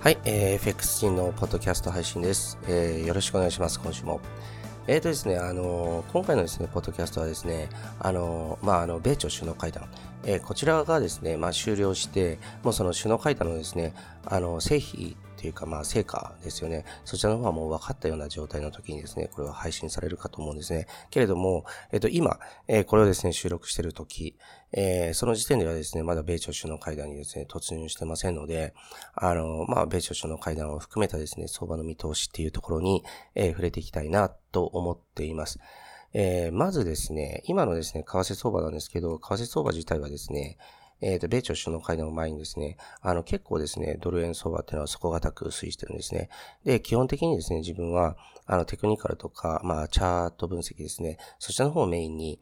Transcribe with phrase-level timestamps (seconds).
[0.00, 2.58] はい、えー、FX 人のポッドキャスト配信です。
[2.66, 4.22] えー、よろしくお願いします、今週も。
[4.86, 7.68] えーとですね、あのー、今回のですね、ポッドキャストはですね、
[7.98, 9.90] あのー、まあ、あの、米朝首脳会談、
[10.24, 13.92] えー、こちらがですね、まあ、終了して、もうその首脳会談のですね、
[14.24, 16.84] あの、成否というか、まあ、成果ですよね。
[17.06, 20.86] そちらの方はもう分かったような状態の時にですね、これは配信されるかと思うんですね。
[21.08, 22.38] けれども、えっと、今、
[22.68, 24.36] えー、これをですね、収録している時、
[24.72, 28.74] えー、その時点ではですね、まだ米朝首脳会談にですね、突入してませんので、
[29.14, 33.02] あの、まあ、米朝首脳会談を含めたですね、相場の見通しっていうところに、
[33.34, 35.58] えー、触れていきたいなと思っています。
[36.12, 40.58] えー、まずですね、今のですね、為替相場なんですけど、為替相場自体はですね、
[41.00, 46.28] えっ、ー、と、米朝首脳会談の前にですね、あの、結構ですね、ドル円相場っていうのは底堅く推移してるんですね。
[46.64, 52.40] で、基本的にですね、自分は、あの、テクニカルとか、まあ、チャート分析ですね、そちらの方をメインに、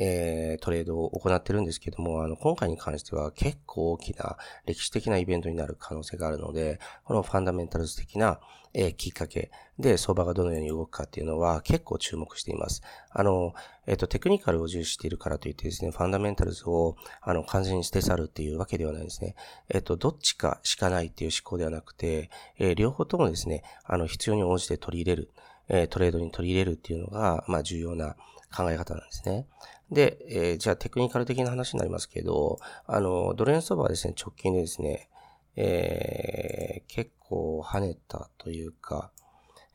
[0.00, 8.38] えー、トレードを行ってるんですけども、あの、今回に関しては結構大きな歴史的なイベントになる可能性があるので、このファンダメンタルズ的な、
[8.74, 12.82] えー、きっかけで相場がどのように動くかっていうのは結構注目しています。
[13.10, 13.54] あの、
[13.86, 19.34] えっ、ー、と、テクニカルを重視しているからといってですね、ファンダメンタルズを、あの、完全に捨て去るっていうわけではないですね。
[19.68, 25.30] えっ、ー、と、どっちかしかないっていう思考ではなくて、えー、両方ともですね、あの、必要に応じて取り入れる、
[25.68, 28.16] えー、トレードに取り入れるっていうのが、まあ、重要な
[28.54, 29.46] 考え方なんですね。
[29.90, 35.08] で、えー、じゃあテクニカル的な話になりますけど、あの、ドル円相場はですね、直近でですね、
[35.56, 39.10] えー、結構跳ねたというか、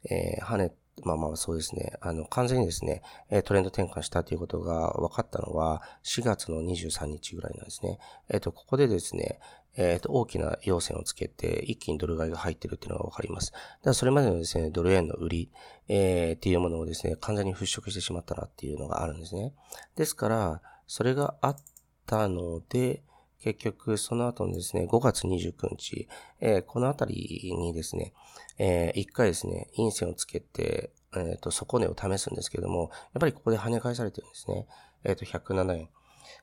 [0.09, 3.01] えー、跳ね、まあまあそうですね、あの、完全にですね、
[3.45, 7.97] トレンド転換したということが分かったのは4月の23日ぐらいなんですね。
[8.29, 9.39] えっ、ー、と、ここでですね、
[9.75, 13.51] えっ、ー、と、大きな要線をつけて、一気にドル買いが入ってるっていうのがわかります。
[13.51, 15.51] だからそれまでのですね、ドル円の売り、
[15.87, 19.53] えー、っていうものをですね、完全に払拭してしまったなっていうのがあるんですね。
[19.95, 21.57] ですから、それがあっ
[22.05, 23.03] たので、
[23.41, 26.07] 結局、その後のですね、5月29日、
[26.39, 28.13] えー、このあたりにですね、
[28.57, 34.65] えー、一回ですね、陰線をつけて、えっ、ー、と、底値を試すんですけども、やっぱりここで跳ね返されてるんですね。
[35.03, 35.89] えっ、と、107円。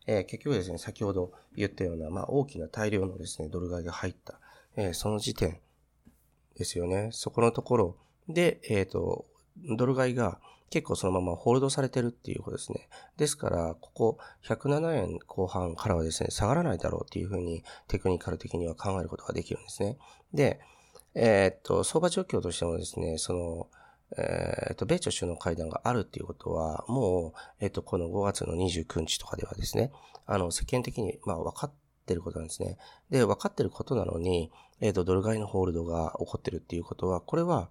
[0.07, 4.41] えー、結局ですね、先ほど言ったような、まあ、大きな大量のですね、ドル買いが入った、
[4.77, 5.61] えー、その時点
[6.57, 7.11] ですよね。
[7.13, 7.97] そこのところ
[8.29, 9.27] で、えっ、ー、と、
[9.77, 10.39] ドル買いが
[10.71, 12.89] 結構そのままホールドされてるっていうことですね。
[13.17, 19.99] ですから、ここ107円後半からはですね、下がらないだろうっていうふうにテクニカル的には考えることができるんですね。
[20.33, 20.61] で、
[21.15, 23.69] えっと、相場状況としてもですね、その、
[24.19, 29.93] えっ、と、米朝首脳会談があるっていうことは、もう、えっ、と、この5月の29日とかではですね、
[30.27, 31.73] あの、世間的に、まあ、分かっ
[32.07, 32.77] てることなんですね。
[33.11, 34.51] で、分かってることなのに、
[34.81, 37.69] えっ、と、ドル買いのホールドが起こってるっていうことは、これは、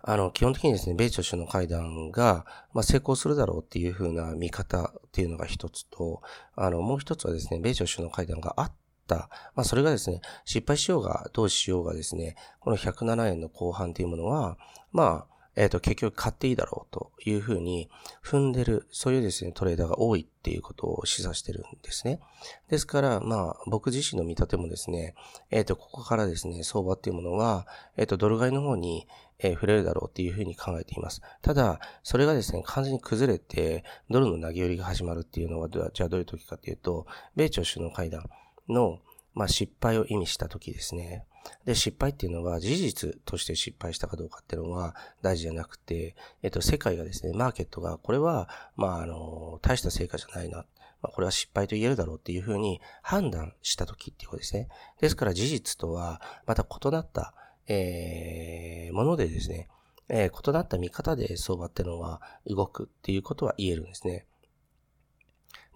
[0.00, 6.22] あの、基本的にですね、米朝首脳会談が、まあ、成功するだろうっていうふうな見方っていうのが一つと、
[6.54, 8.85] あの、もう一つはですね、米朝首脳会談があって。
[9.14, 14.58] まあ、それがですね、失敗しようが、どうしようがですね、この107円の後半というものは、
[14.92, 17.88] まあ、えっ、ー、と、結局買っていいだろうというふうに
[18.22, 22.20] 踏んでる、そういうですね、トレーダーが多いっていうことを示唆してるんですね。
[22.68, 25.14] ですから、まあ、僕自身の見立てもですね、
[25.50, 27.66] えっ、ー、と、ここからですね、相場っていうものは、
[27.96, 29.08] えっ、ー、と、ドル買いの方に、
[29.38, 31.20] え、触れるだろうっていうふうに考えています。
[31.42, 38.28] ただ、それがですね、完全に崩れて、ドルの投げ売りが始まるっていうのは、じゃあどういう時かっていうと、米朝首脳会談
[38.68, 39.00] の、
[39.34, 41.24] まあ、失敗を意味した時ですね。
[41.64, 50.64] で、失敗っていうのは事実として失敗したかどうかっていうのは大事じゃなくて、えっと、世界がですね、マーケットが、これは、まあ、あの、大した成果じゃないな。
[51.02, 54.68] まあ、これは失敗と言えるだろうっていうふうに判断した時っていうことですね。
[55.00, 57.34] ですから事実とは、また異なった、
[57.68, 59.68] えー、ものでですね、
[60.08, 64.24] えー、異なった見方で相場っていうのは動くっていうことは言えるんですね。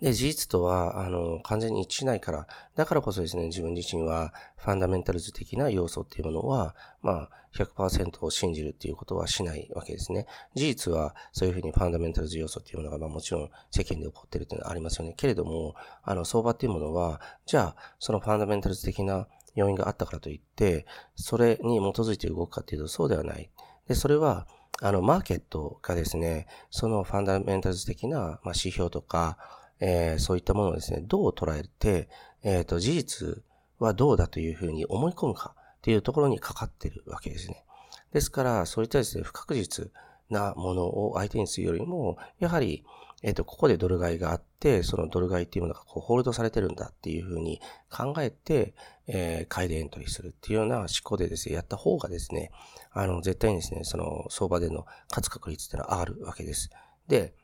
[0.00, 10.27] で、事実とは、あの、完全に一致しないから、だからこそですね、自分自身は、ファンダメンタルズ的な要素っていうものは、まあ、100%を信じるっていうことはしないわけですね。
[10.55, 15.15] 事実は、そういうふうにファンダメンタルズ要素っていうものが、まあもちろん世間で起こってるっていうのはありますよね。
[15.16, 20.86] けれども、あの、相場っていうものは、じゃあ、そのファンダメンタルズ的な要因があったからといって、
[21.16, 23.51] それに基づいて動くかっていうと、そうではない。
[23.89, 24.47] で、それは、
[24.83, 29.36] あの、マーケットがですね、そのファンダメンタルズ的な、まあ、指標とか、
[29.80, 32.09] えー、そういったものをですね、どう捉えて、
[32.42, 33.42] えっ、ー、と、事実
[33.78, 37.65] はどうだというふうに思い込むかっていうところにかかってるわけですね。
[38.12, 39.91] ですから、そういったですね、不確実
[40.28, 42.84] なものを相手にするよりも、やはり、
[43.22, 47.60] えっ、ー、と、ここでドル買いがあって、そのドル買いっていうものがこうホールドされてるんだっていうふうに
[47.91, 48.74] 考えて、
[49.06, 52.50] えー、買いでエントリーするっていうような思考でですね、やった方がですね、
[52.92, 56.71] あの、絶対にですね、その相場での勝つ確率っていうのはあるわけです。
[57.09, 57.34] で、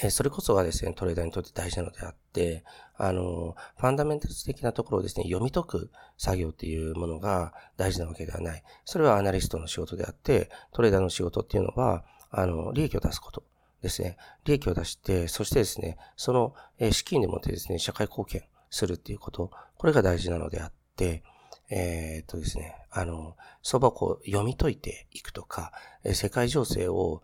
[0.00, 2.64] えそれこそがですね、トレーダーにとって大事なのであって、
[2.96, 8.62] あの、ファンダメンタル的なところをですね、読み解く作業っていうものが大事なわけではない。
[8.84, 13.44] それはアナリストの仕事であって、トレーダーの仕事っていうのは、あの、利益を出すこと
[13.82, 14.16] ですね。
[14.44, 16.54] 利益を出して、そしてですね、その、
[16.92, 21.22] 資金でもってですね、社会貢献するっていうこと、これが大事なのであって、
[21.70, 25.72] えー、っとですね、あの、相場をこう読み解いていくとか、
[26.04, 27.22] 世界情勢を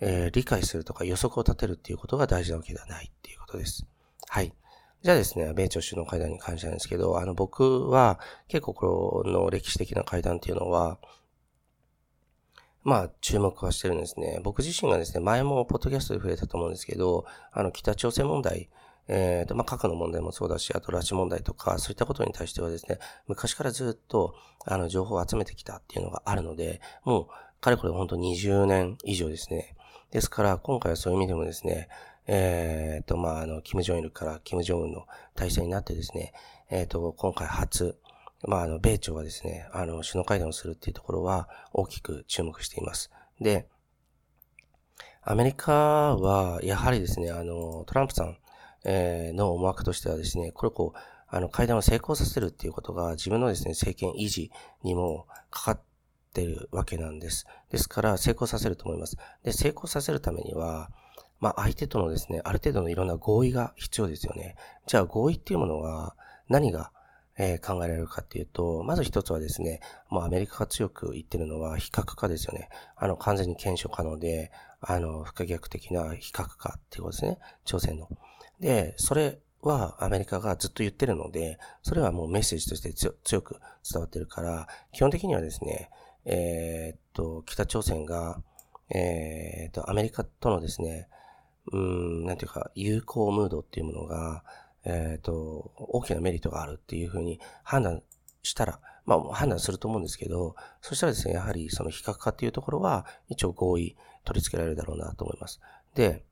[0.00, 3.86] えー、理解するとか予測を立てるっていうことが大事なわけではないっていうことです。
[4.28, 4.52] はい。
[5.02, 10.98] じゃあですね、米朝首脳会談に関してなんですけど、あの、僕は結構この歴史的な会談っていうのは、
[12.82, 14.40] まあ、注目はしてるんですね。
[14.42, 18.70] 僕自身がですね、前もポッドキャストで触れたと思うんですけど、あの、北朝鮮問題、
[19.08, 27.26] えー、と、まあ、核の問題もそうだし、あと拉致問題とか、そういったことに対してはですね、昔からずっと、あの、情報を集めてきたっていうのがあるので、もう、
[27.60, 29.76] かれこれ本当20年以上ですね、
[30.10, 31.88] ですから、今回はそういう意味でもですね、
[32.26, 36.32] えっ、ー、と、まあ、あの、キム・ジョンイルからキム・ジョンウンの体制になってですね、
[36.68, 37.96] えっ、ー、と、今回初、
[38.46, 43.10] まあ、あの、米朝がですね、あの、首脳会談をするっていうところは大きく注目しています。
[43.40, 43.68] で、
[45.22, 48.38] アメリカは、やはりですね、あの、トランプさん、
[48.84, 50.98] えー、の思惑としてはですね、これをこう、
[51.28, 54.50] あの、会談を成功させるっていうことが自分のですね、政権維持
[54.82, 55.80] にもかかっ
[56.30, 57.46] ってるわけなんです。
[57.70, 59.16] ですから成功させると思います。
[59.42, 60.90] で、成功させるためには、
[61.40, 64.56] まあ相手とのですね、ある程度のいろんな合意が必要ですよね。
[64.86, 66.14] じゃあ合意っていうものは
[66.48, 66.92] 何が
[67.42, 69.80] えー、考えられるかっていうと、まず一つはですね、
[70.10, 72.68] もうアメリカが強く言ってるのは非核化ですよね。
[72.96, 77.38] あの、完全に検証可能で、あの、不可逆的な非核化っていうことですね。
[77.64, 78.08] 朝鮮の。
[78.60, 83.58] で、それはアメリカがずっと言ってるので、それはもうメッセージとして強く
[83.90, 85.88] 伝わってるから、基本的にはですね、
[86.24, 88.42] えー、っと、北朝鮮が、
[88.90, 91.08] えー、っと、アメリカとのですね、
[91.72, 94.44] うん、なんていうか、友好ムードっていうものが、
[94.84, 98.02] えー、っと、大きなメリットがあるっていうふうに判断
[98.42, 105.60] したら、まあ、判断すると思うんですけど、そしたらですね、やはりその比較化っていうところは、一応合意取り付けられるだろうなと思います。
[105.94, 106.24] で、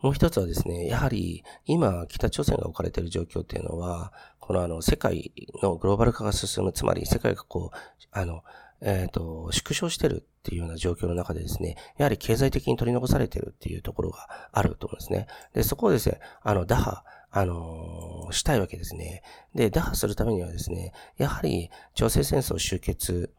[0.00, 5.32] もう一つはですね、やはり今北朝鮮が置かれている状況っていうのは、このあの世界
[5.62, 7.76] のグローバル化が進む、つまり世界がこう、
[8.10, 8.42] あの、
[8.80, 15.26] えっ、ー、と、縮小してるっていうような状況の中でですね、やはり経済的に取り残されてるっていうところがあると思うんですね。
[15.52, 19.22] で、そこをですね、あの、打破、あの、したいわけですね。
[19.54, 23.30] で、打破するためにはですね、やはり朝鮮戦争終結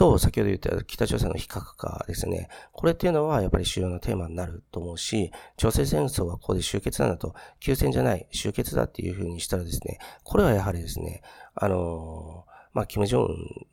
[0.00, 2.48] と、先ほど言った北朝鮮の非核化ですね。
[2.72, 11.20] これっていうのはやっぱり主要なテーマになると思うし、朝鮮戦争はここで終結なんだと、休戦じゃない、終結だっていうふうにしたらですね、これはやはりですね、
[11.54, 13.66] あのまあ、キム・ジョンウン、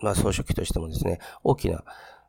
[0.00, 1.84] まあ、総書記としてもですね、大きな、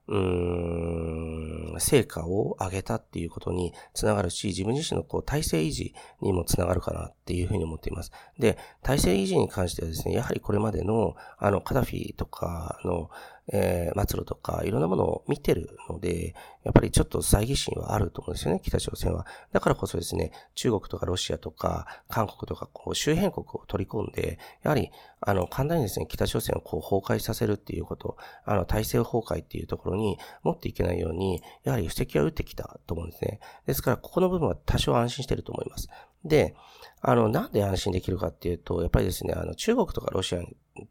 [0.08, 8.12] うーん、成果を上げたっていうことにつながるし、自分自身のこう体制維持にもつながるかなっていうふうに思っています。
[8.40, 13.10] で、体制維持に関してはですね、やはりこれまでの、あの、カダフィとかの、
[13.52, 19.26] えー、末路とか、いろんなものを見てるので、やっぱりちょっと猜疑心はあると思うんですよね、北朝鮮は。
[19.54, 24.92] だからこそですね、中国とかロシアとか、韓国とか、こう、周辺国を取り込んで、やはり、
[25.22, 33.40] あの、簡単にですね、北朝鮮をこう、崩壊させるっていうこと、あの、体制崩壊っていうところに持っていけないように、やはり布石は打ってきたと思うんですね。
[33.66, 35.88] ですから、ここの部分は多少安心してると思います。
[36.26, 36.56] で、
[37.02, 40.42] あの、なんで安心できるかっていうと、やっぱりですね、あの、中国とかロシア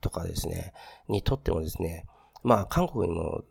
[0.00, 0.72] とかですね、
[1.08, 2.06] にとってもですね、
[2.46, 3.42] まあ、韓国にも、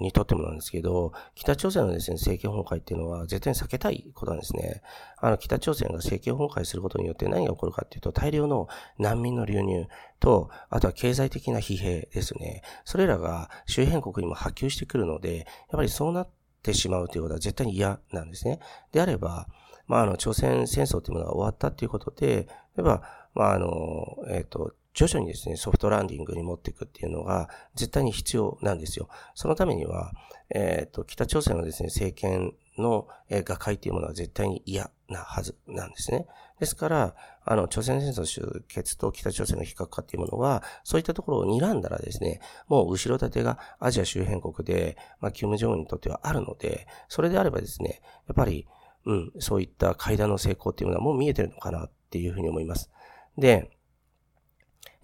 [0.00, 4.82] にとってもなんですけど、北朝鮮のですね、政権崩壊っていうのは絶対に避けたいことなんですね。
[5.18, 8.66] あの、北朝鮮が政権崩壊することによって何が起こるかっていうと、大量の
[8.98, 9.86] 難民の流入
[10.18, 12.62] と、あとは経済的な疲弊ですね。
[12.84, 16.28] それらが周辺国にも波及してくるので、やっぱりそうなっ
[16.64, 18.58] てしまうということは絶対に嫌なんですね。
[18.90, 19.46] であれば、
[19.86, 23.02] まあ、あの、朝鮮戦争というものが終わったということで、例えば、
[23.34, 29.08] まあ、あの、えっ、ー、と、徐々にですね、ソフトランディングに持っていくっていうのが絶対に必要なんですよ。
[29.36, 30.10] そのためには、
[30.50, 36.26] えっ、ー、と、北朝鮮のですね、政権の、えー、瓦解っていうものは絶対に嫌なはずなんですね。
[36.58, 37.14] ですから、
[37.44, 48.66] あの、朝鮮戦争終結と北朝鮮の非核化っていうものは、そういったところを睨んだらですね、もう後ろ盾がアジア周辺国で、まあ、キム・ジョンウンにとってはあるので、それであればですね、やっぱり、
[49.04, 52.90] うん、そういった会談の成功っていうのはもう見えてるのかなっていうふうに思います。
[53.36, 53.70] で、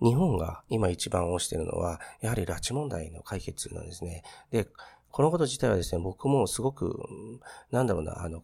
[0.02, 4.22] 日本が今一番推しているのは、やはり拉致問題の解決なんですね。
[4.50, 4.68] で、
[5.10, 6.98] このこと自体はですね、僕もすごく、
[7.70, 8.42] なんだろうな、あの、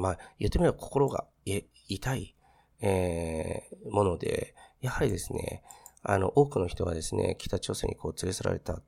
[0.00, 2.34] まあ、言ってみれば心が痛い、
[2.80, 5.62] えー、もので、やはりですね、
[6.02, 8.80] あの、多くの人がですね、北朝鮮にこう連れ去られた、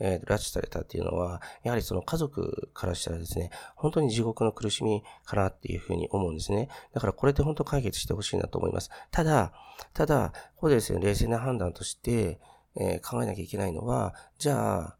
[0.00, 6.68] えー、拉致されたっていうのは、やはりその家族からしたらですね、本当に地獄の苦しみかなっていうふうに思うんですね。
[6.92, 8.90] だからこれで本当解決してほしいなと思います。
[9.10, 9.52] ただ、
[9.94, 12.40] ただ、ここでですね、冷静な判断として、
[12.76, 14.96] えー、考えなきゃいけないのは、じゃあ、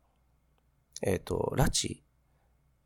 [1.03, 2.03] えっ、ー、と、拉致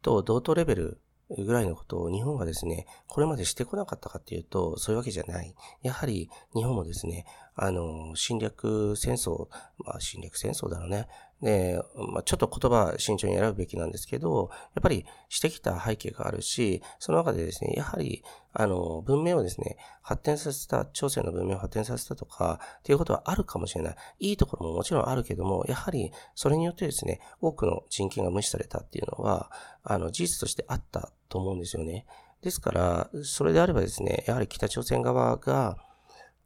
[0.02, 5.54] と同等レベルぐらいのことを日本がですね、これまでしてこなかったかっていうと、そういうわけじゃない。
[5.82, 11.08] やはり日本もですね、あの、侵略戦争、まあ侵略戦争だろうね。
[11.44, 18.24] で、まあ、ちょっと言葉慎重に選ぶべきなんですけど、やっぱりしてきた背景があるし、その中でですね、やはり、
[18.54, 23.96] あの、文明をですね、発展させた、朝鮮の文明を発展させたとか、っていうことはあるかもしれない。
[24.20, 32.06] いいところももちろんあるけども、やはり、それによってですね、多くの人権が無視されたっていうのは、あの、事実としてあったと思うんですよね。
[32.40, 35.76] ですから、それであればですね、やはり北朝鮮側が、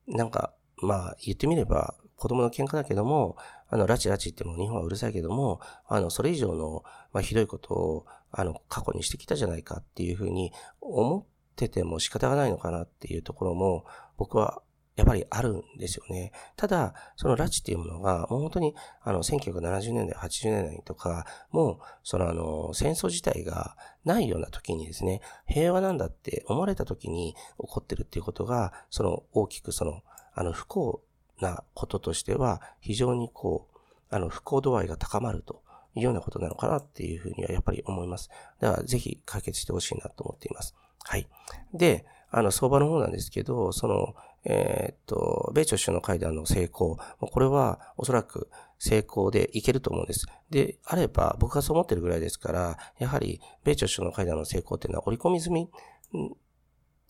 [0.09, 3.37] なんか、まあ、言ってみれば、子供の喧嘩だけども、
[3.69, 6.83] あの、拉致拉致っても日本はうるさいけども、あの、それ以上の、
[7.13, 11.25] まあ、ひどいことを、あの、過去にしてきたじゃないかっていうふうに思っ
[11.57, 13.85] てても仕方がないのかなっていうところも、
[14.17, 14.63] 僕は
[14.99, 16.33] やっぱりあるんですよね。
[16.57, 30.03] ただ、その拉致っていうものが、もう本当に、あの、1970年代、80年代とか、もう、そのあの、戦争自体がないような時にですね、平和なんだって思われた時に起こってるっていうことが、その大きくその、
[30.35, 31.01] あの、不幸
[31.40, 33.78] なこととしては、非常にこう、
[34.11, 35.62] あの、不幸度合いが高まると
[35.95, 38.30] いうようなことなのかなっていうふうにはやっぱり思います。
[38.61, 40.75] だから、ぜひ解決してほしいなと思っています。
[41.04, 41.28] はい。
[41.73, 44.14] で、あの、相場の方なんですけど、その、
[44.45, 50.26] えー、っと、米朝首脳会談の成功、これはおそらく成功でいけると思うんです。
[50.50, 55.71] で、あれば、僕がそう思ってるぐらいですから、やはり、米朝首脳会談の成功っていうのは織り込み済み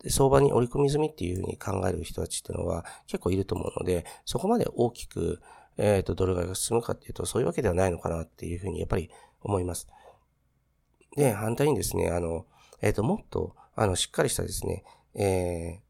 [0.07, 5.41] 相場に織り込み済みっていうふうに考える人たちっていうのは結構いると思うので、そこまで大きく、
[5.77, 9.11] えっ、ー、と、ドル買いが進むかっていうと、そういうわけではないのかなっていうふうにやっぱり
[9.43, 9.89] 思います。
[11.17, 12.47] で、反対にですね、あの、
[12.81, 15.81] えっ、ー、と、もっと、あの、しっかりしたですね、え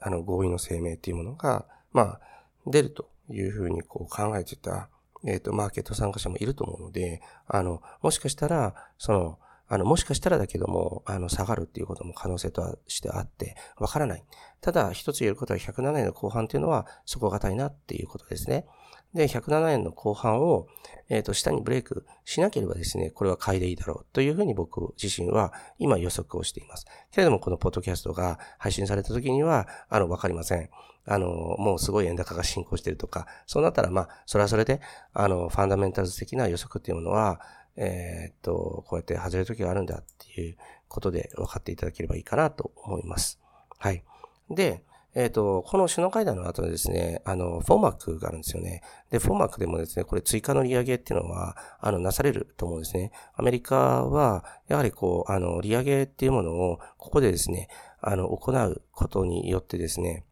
[0.00, 2.20] ー、あの、合意の声明っていうものが、まあ、
[2.66, 4.88] 出るというふうにこう考えてた、
[5.26, 14.24] えっ、ー、と、マーケット参加者もいると思うので、あの、もしかしたら、その、あの、もしかしたらだけども、あの、下がるっていうことも可能性としてあって、わからない。
[14.60, 18.66] ただ、一つ言えることは107円の後半っていうのは底堅いなっていうことですね。
[19.14, 20.66] で、107円の後半を、
[21.08, 26.86] えっ、ー、と、下にブレイクしなければですね、これは買いでいいだろうというふうに僕自身は今予測をしています。
[27.12, 30.68] けれども、このポッドキャストが配信された時には、あの、わかりません。
[31.06, 34.80] あの、もうすごい円高が進行しているとか、そうなったら、まあ、それはそれで、
[35.12, 37.40] あの、ファンダメンタルズ的な予測っていうものは、
[37.76, 40.56] えー、っと、こうやって外れる時があるんだっていう
[40.88, 43.40] ことで分かっていただければいいかなと思います。
[43.78, 44.04] はい。
[44.50, 44.84] で、
[45.16, 48.82] えっ、と、この首脳会談の後でですね、あの、フォーマックがあるんですよね。
[49.10, 53.12] で、フォーマックでもですね、これ追加の利上げっていうのは、あの、なされると思うんですね。
[53.34, 57.68] アメリカは、やはりこう、あの、利上げっていうものを、ここでですね、
[58.00, 60.24] あの、行うことによってですね、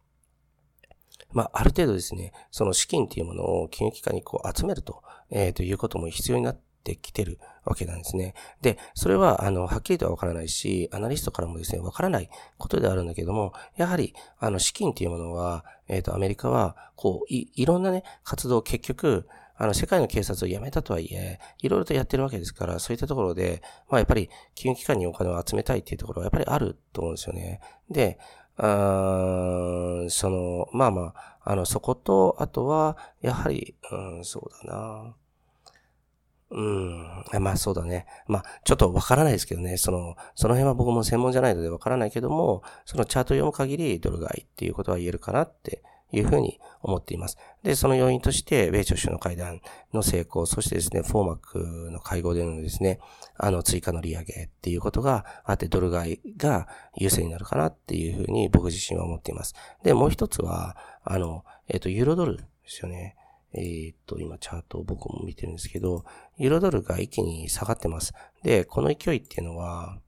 [1.31, 8.35] まあ、ある程度ですね、その資金っていうものを金融機関にこう集めると、えー、ということも必要になってってきてるわけなんですね。
[8.61, 27.61] で、それは、あの、はっきりとはわからないし、アナリストからもですね、わからないことであるんだけども、やはり、あの、資金っていうものは、えっ、ー、と、アメリカは、こう、い、いろんなね、活動を結局、あの、世界の警察を辞めたとはいえ、いろいろとやってるわけですから、そういったところで、まあ、やっぱり、金融機関にお金を集めたいっていうところはやっぱりあると思うんですよね。
[27.89, 28.19] で、
[28.57, 35.15] あその、まあまあ、あの、そこと、あとは、やはり、うん、そうだな。
[36.53, 36.61] う
[37.39, 37.43] ん。
[37.43, 38.05] まあそうだね。
[38.27, 39.77] まあちょっとわからないですけどね。
[39.77, 45.81] その、その辺は僕も専門じゃないのでわからないけども、そのチャート読む限りドル買いっていうことは言えるかなって
[46.11, 47.37] いうふうに思っています。
[47.63, 49.61] で、その要因として、米朝首脳会談
[49.93, 52.99] の成功、そしてですね、フォーマックの会合でのですね、
[53.35, 59.55] あの追加の利上げっていうことがあって、ドル買いが優勢になるかなっていうふうに僕自身は思っています。
[59.81, 63.15] で、もう一つは、あの、えっ、と、ユーロドルですよね。
[63.53, 66.05] え、っと、今チャートを僕も見てるんですけど、
[66.37, 68.13] ユーロドルが一気に下がってます。
[68.43, 69.99] で、この勢いっていうのは、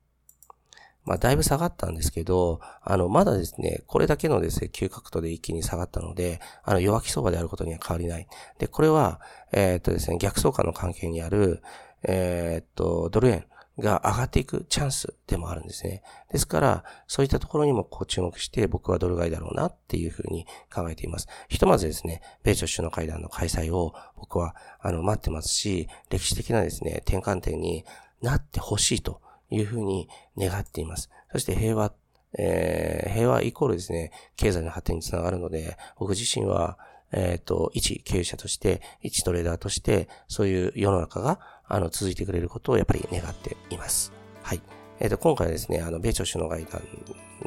[1.06, 8.28] まあ、だいぶ下がったんですけど、あの、まだですね、これだけのですね、急角度で一気に下がったので、あの、弱気相場であることには変わりない。
[8.58, 9.22] で、これは、
[9.52, 11.62] えー、っとですね、逆相関の関係にある、
[12.04, 13.46] えー、っと、ドル円
[13.78, 16.02] が上がっていくチャンスでもあるんですね。
[16.32, 21.28] ですから、そういったところにもこう注目して、僕はドル買いだろうなっていうふうに考えています。
[21.50, 27.86] ひとまずですね、米朝首脳会談の開催を僕は、あの、待ってますし、歴史的なですね、転換点に
[28.22, 31.10] なってほしいというふうに願っています。
[31.32, 31.94] そして平和、
[32.38, 36.78] えー、平和イコールですね、経済の発展につながるので、僕自身は、
[37.12, 44.12] えっ、と、一経営者として、一トレーダーとして、そういう世の中が、あの、続いてくれることをやっぱり願っています。
[44.44, 44.62] はい。
[45.00, 46.82] えっ、と、今回はですね、あの、米朝首脳会談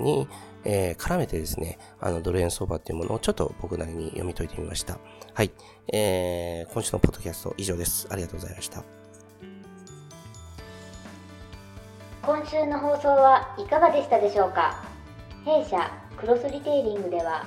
[0.05, 0.29] に、
[0.65, 4.99] えー、絡めてですね、あの、ドル円相場っていうものをちょっと僕なりに読み解いてみました。
[5.35, 5.51] はい。
[5.93, 8.07] えー、今週のポッドキャスト以上です。
[8.11, 8.83] ありがとうございました。
[12.23, 14.85] 今週の放送はいかがでしたでしょうか？
[15.47, 17.47] 弊社クロスリテイリングでは